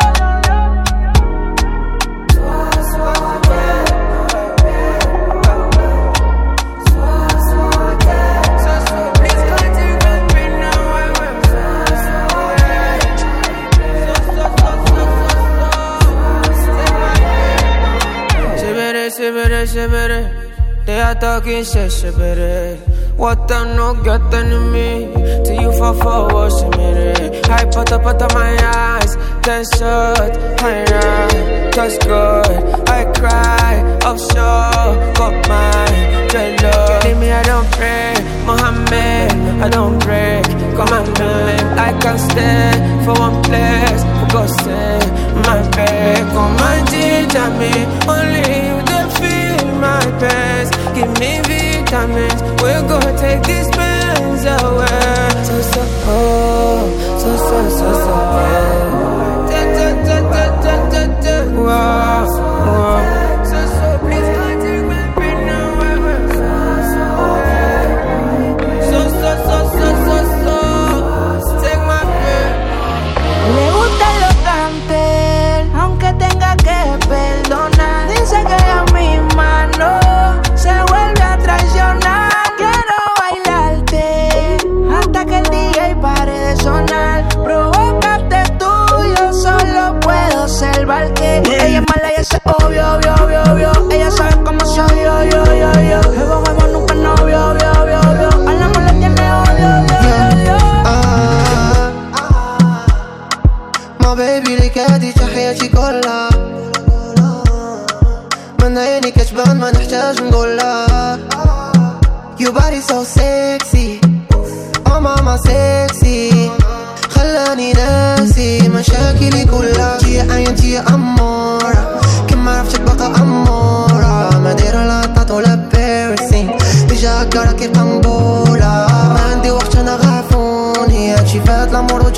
Severe, 18.57 19.11
severe, 19.11 19.67
severe 19.67 20.49
Te 20.89 21.65
se 21.65 21.91
severe 21.91 22.98
What 23.19 23.51
I 23.51 23.75
no 23.75 23.95
got 23.95 24.33
in 24.33 24.73
me? 24.73 25.13
Till 25.45 25.61
you 25.61 25.73
fall 25.77 25.95
for 25.95 26.33
what's 26.33 26.63
a 26.63 26.71
minute 26.71 27.51
I 27.51 27.65
put 27.65 27.91
up 27.91 28.07
out 28.07 28.23
of 28.23 28.33
my 28.33 28.57
eyes. 28.63 29.17
Then 29.43 29.65
shut 29.77 30.63
my 30.63 30.85
eyes. 30.87 31.75
That's 31.75 31.99
good. 31.99 32.89
I 32.89 33.13
cry. 33.19 33.99
So 34.19 34.35
Got 35.15 35.49
my 35.49 35.78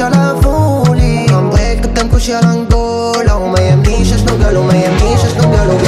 تلفوني 0.01 1.27
عم 1.31 1.51
بهيك 1.51 1.87
بتنكش 1.87 2.29
يا 2.29 2.41
رنجولة 2.41 3.37
وما 3.37 3.61
يهمنيش 3.61 4.09
شنو 4.09 4.45
قالوا 4.45 4.65
ما 4.65 4.75
يهمنيش 4.75 5.21
شنو 5.21 5.57
قالوا 5.57 5.79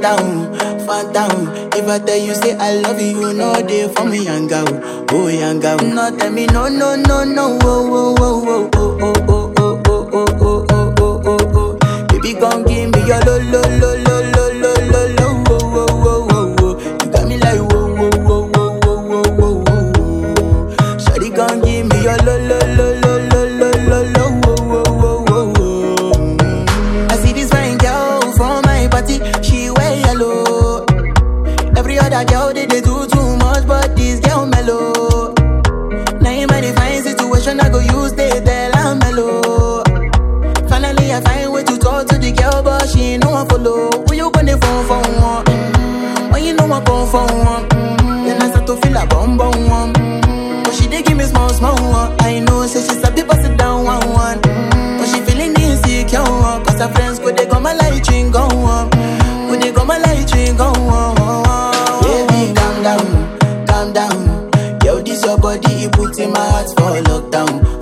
far 0.00 0.16
down, 0.16 0.86
far 0.86 1.12
down. 1.12 1.70
If 1.74 1.88
I 1.88 1.98
tell 1.98 2.16
you 2.16 2.34
say 2.34 2.56
I 2.56 2.74
love 2.80 3.00
you, 3.00 3.20
you 3.28 3.32
know 3.34 3.52
they 3.54 3.88
for 3.92 4.04
me, 4.04 4.24
young 4.24 4.46
girl, 4.48 4.66
oh 5.10 5.28
young 5.28 5.60
girl. 5.60 5.78
No 5.78 6.16
tell 6.16 6.30
me 6.32 6.46
no, 6.46 6.68
no, 6.68 6.96
no. 6.96 7.09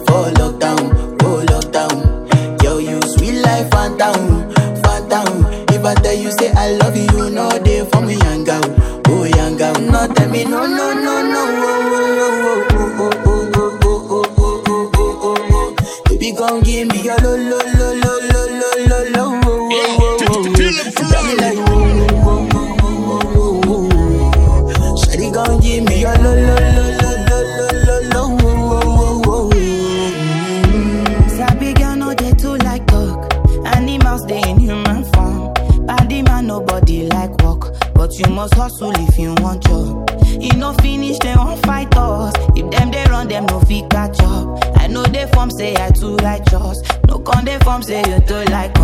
for 0.08 0.24
lockdown, 0.40 0.82
roll 1.22 1.42
lockdown. 1.52 2.62
Yo, 2.62 2.78
you 2.78 3.00
sweet 3.16 3.40
life, 3.42 3.70
phantom, 3.70 4.50
phantom. 4.82 5.46
If 5.74 5.84
I 5.84 5.94
tell 5.94 6.14
you, 6.14 6.30
say 6.32 6.50
I 6.52 6.72
love 6.80 6.96
you, 6.96 7.30
no 7.30 7.48
day 7.62 7.84
for 7.90 8.00
me, 8.00 8.14
young 8.16 8.44
girl, 8.44 8.64
oh 9.08 9.24
young 9.24 9.56
girl. 9.56 9.74
Tell 10.14 10.28
me, 10.30 10.44
no, 10.44 10.66
no, 10.66 10.92
no. 10.94 11.07
say 47.88 48.02
you 48.06 48.20
do 48.20 48.44
like 48.52 48.77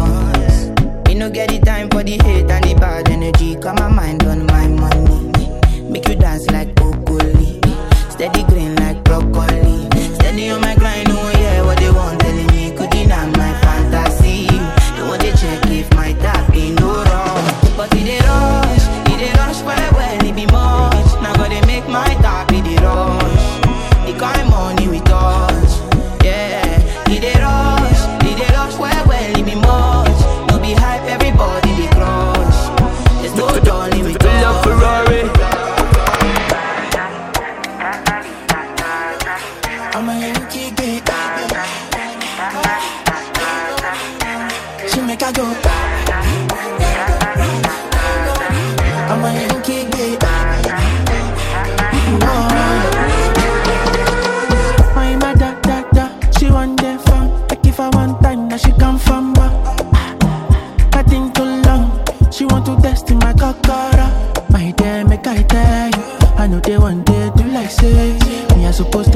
supposed 68.85 69.14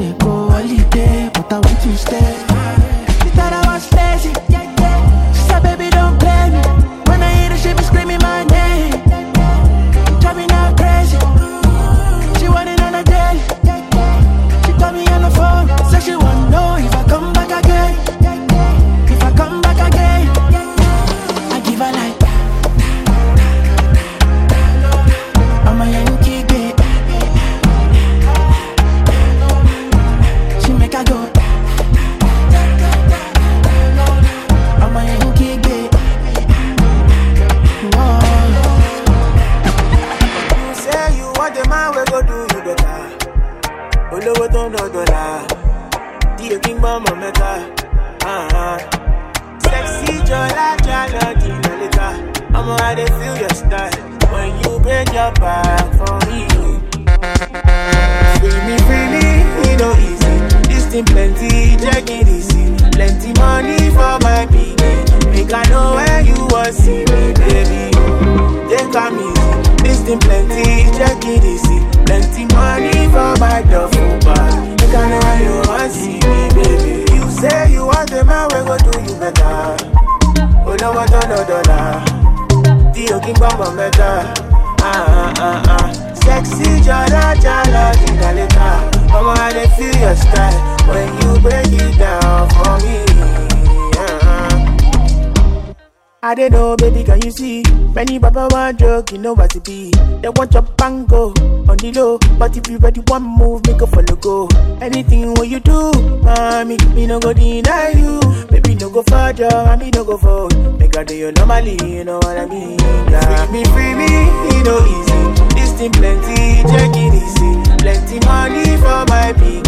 go 107.29 107.39
deny 107.39 107.89
you. 107.89 108.19
Baby, 108.49 108.75
no 108.75 108.89
go 108.89 109.03
further, 109.03 109.45
and 109.45 109.81
me 109.81 109.91
no 109.93 110.03
go 110.03 110.17
forward. 110.17 110.79
Make 110.79 110.97
I 110.97 111.03
do 111.03 111.15
you 111.15 111.31
normally, 111.31 111.77
you 111.85 112.03
know 112.03 112.17
what 112.17 112.37
I 112.37 112.45
mean? 112.45 112.77
Yeah. 112.79 113.45
Free 113.45 113.53
me, 113.53 113.65
free 113.65 113.93
me, 113.93 114.09
it 114.49 114.65
no 114.65 114.77
easy. 114.81 115.21
This 115.55 115.71
thing 115.77 115.91
plenty, 115.91 116.63
check 116.71 116.95
it 116.95 117.13
easy. 117.13 117.51
Plenty 117.77 118.17
money 118.25 118.65
for 118.77 119.05
my 119.13 119.33
piggy. 119.33 119.61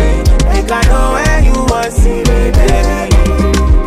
Make 0.49 0.71
I 0.71 0.81
know 0.89 1.05
where 1.15 1.41
you 1.45 1.57
want 1.69 1.93
see 1.93 2.21
me, 2.25 2.39
baby. 2.57 3.13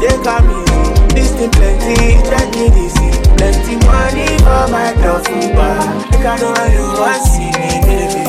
Take 0.03 0.27
a 0.27 0.37
easy. 0.39 1.14
This 1.14 1.31
thing 1.35 1.51
plenty, 1.51 1.97
check 2.31 2.55
it 2.55 2.75
easy. 2.79 3.11
Plenty 3.37 3.75
money 3.87 4.29
for 4.39 4.64
my 4.70 4.93
duffel 5.03 5.49
bag. 5.59 6.11
Make 6.12 6.27
I 6.27 6.37
know 6.39 6.53
where 6.53 6.72
you 6.75 6.87
want 7.01 7.22
see 7.27 7.51
me, 7.59 7.70
baby. 7.87 8.24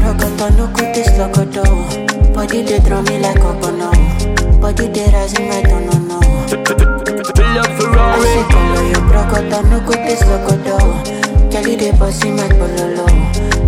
Your 0.00 0.14
brocoto, 0.14 0.56
no 0.56 0.66
cut 0.74 0.94
this 0.94 1.08
locoto. 1.18 2.34
Body 2.34 2.62
they 2.62 2.78
draw 2.80 3.02
me 3.02 3.18
like 3.18 3.38
a 3.38 3.52
bono. 3.60 3.90
Body 4.60 4.88
they 4.88 5.10
rise 5.12 5.38
in 5.38 5.48
my 5.48 5.62
tono, 5.62 5.98
no. 6.08 6.20
Pull 7.34 7.58
up 7.58 7.66
I 7.66 7.76
Ferrari. 7.76 8.22
say 8.22 8.44
color 8.50 8.84
your 8.88 9.04
brocoto, 9.10 9.58
no 9.70 9.80
cut 9.80 10.00
this 10.06 10.22
locoto. 10.22 11.50
Kelly 11.50 11.76
they 11.76 11.92
bossy 11.92 12.30
my 12.30 12.48
pololo. 12.48 13.06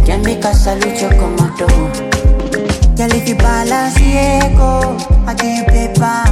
Can 0.07 0.23
make 0.23 0.45
a 0.45 0.55
salute 0.55 1.01
your 1.01 1.11
commando. 1.11 1.67
Girl, 2.97 3.13
if 3.13 3.29
you 3.29 3.37
balance 3.37 3.95
Diego, 3.95 4.97
I 5.27 5.35
give 5.35 5.57
you 5.59 5.65
paper. 5.65 6.25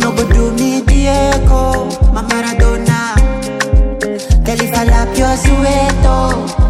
No 0.00 0.12
go 0.14 0.24
do 0.32 0.52
me 0.52 0.82
Diego, 0.82 1.86
my 2.12 2.22
Maradona. 2.22 3.14
Girl, 4.44 4.60
if 4.60 4.74
I 4.74 4.84
lap 4.84 5.16
your 5.16 5.36
sueto, 5.36 6.65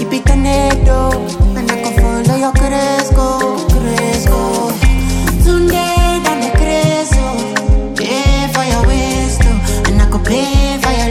keep 0.00 0.12
it 0.14 0.24
canedo, 0.24 1.12
and 1.58 1.70
I 1.70 1.76
can 1.82 1.92
follow 2.00 2.36
your 2.38 2.52
cresco, 2.52 3.28
cresco. 3.68 4.70
Pay 7.96 8.48
for 8.54 8.64
your 8.64 8.86
waist, 8.86 9.42
oh, 9.44 9.84
and 9.86 10.00
I 10.00 10.04
pay 10.24 10.78
for 10.80 10.92
your 11.00 11.10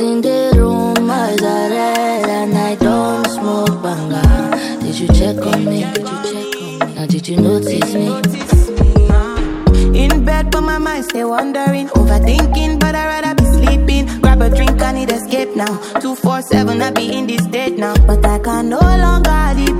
in 0.00 0.20
the 0.20 0.52
room, 0.56 1.10
eyes 1.10 1.42
are 1.42 1.70
red, 1.70 2.28
and 2.28 2.56
I 2.56 2.74
don't 2.76 3.26
smoke 3.26 3.82
banga. 3.82 4.22
Did 4.80 4.98
you 4.98 5.08
check 5.08 5.36
on 5.44 5.64
me? 5.64 5.84
Did 5.84 5.98
you 5.98 6.04
check 6.04 6.56
on 6.62 6.78
me? 6.78 6.94
Now 6.94 7.06
did 7.06 7.28
you 7.28 7.36
notice 7.36 7.94
me? 7.94 8.08
In 9.98 10.24
bed, 10.24 10.50
but 10.50 10.60
my 10.60 10.78
mind 10.78 11.04
stay 11.04 11.24
wandering, 11.24 11.88
overthinking, 11.88 12.78
but 12.78 12.94
I 12.94 13.20
rather 13.20 13.34
be 13.34 13.44
sleeping. 13.50 14.20
Grab 14.20 14.42
a 14.42 14.48
drink, 14.48 14.80
I 14.82 14.92
need 14.92 15.10
escape 15.10 15.56
now. 15.56 15.78
Two 16.00 16.14
four 16.14 16.42
seven, 16.42 16.80
I 16.82 16.90
be 16.90 17.12
in 17.12 17.26
this 17.26 17.42
state 17.44 17.78
now, 17.78 17.94
but 18.06 18.24
I 18.24 18.38
can 18.38 18.68
no 18.68 18.78
longer 18.78 19.54
depend 19.56 19.77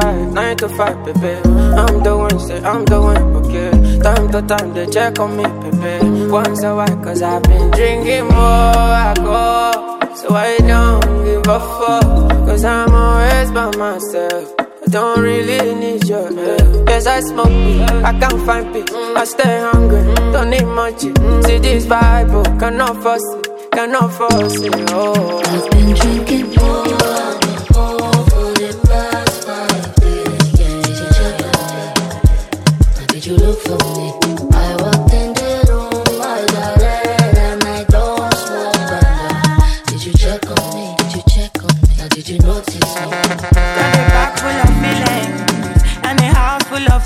five, 0.00 0.32
nine 0.32 0.56
to 0.56 0.68
five, 0.68 0.96
baby. 1.04 1.40
I'm 1.80 2.02
the 2.02 2.16
one, 2.16 2.38
say 2.40 2.60
I'm 2.62 2.84
the 2.84 3.00
one, 3.00 3.22
okay. 3.40 3.70
Time 4.00 4.30
to 4.32 4.42
time, 4.42 4.74
they 4.74 4.86
check 4.86 5.18
on 5.18 5.36
me, 5.36 5.44
baby. 5.62 6.26
Once 6.30 6.62
a 6.62 6.74
while, 6.74 6.96
cause 7.02 7.22
I've 7.22 7.42
been 7.44 7.70
drinking 7.70 8.24
more 8.24 8.92
alcohol. 9.06 10.16
So 10.16 10.34
I 10.34 10.58
don't 10.58 11.24
give 11.24 11.46
a 11.46 11.60
fuck. 11.60 12.30
Cause 12.46 12.64
I'm 12.64 12.94
always 12.94 13.50
by 13.50 13.70
myself. 13.76 14.54
I 14.60 14.88
don't 14.88 15.20
really 15.20 15.74
need 15.74 16.08
your 16.08 16.28
help. 16.32 16.88
Yes, 16.88 17.06
I 17.06 17.20
smoke 17.20 17.48
weed, 17.48 17.82
I 17.82 18.18
can't 18.20 18.40
find 18.46 18.72
peace. 18.72 18.92
I 18.92 19.24
stay 19.24 19.58
hungry, 19.60 20.02
don't 20.32 20.50
need 20.50 20.64
much. 20.64 21.00
See 21.46 21.58
this 21.58 21.86
Bible, 21.86 22.44
cannot 22.60 23.02
force 23.02 23.28
it, 23.34 23.70
cannot 23.72 24.12
force 24.12 24.60
it. 24.60 24.72
Oh, 24.90 25.42
I've 25.44 25.70
been 25.70 25.94
drinking 25.94 26.45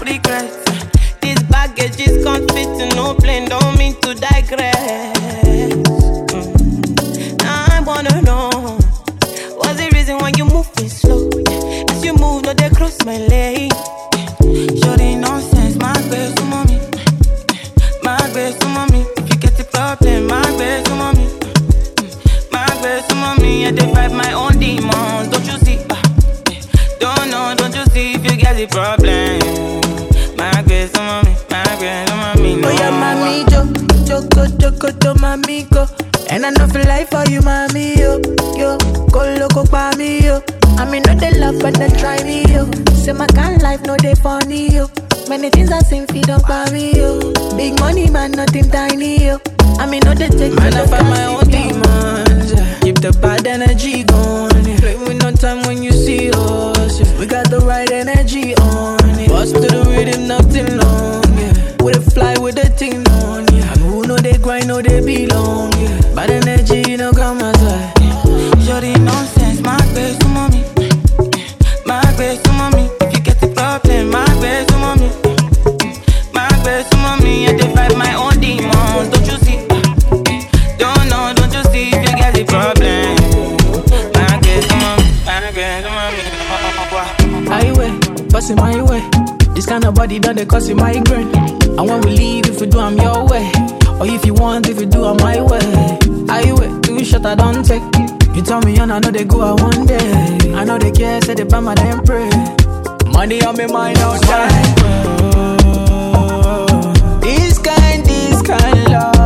heart 0.00 0.18
full 0.24 0.36
of 0.36 0.69